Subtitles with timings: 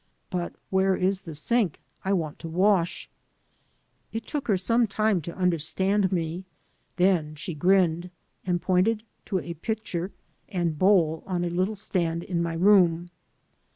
[0.31, 1.79] But where is the sink?
[2.03, 3.07] I want to wash.''
[4.11, 6.43] It took her some time to imderstand me;
[6.95, 8.09] then she grinned,
[8.43, 10.11] and pointed to a pitcher
[10.49, 13.11] and bowl on a little stand in my room.